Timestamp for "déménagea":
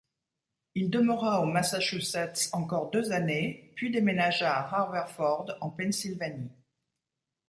3.91-4.51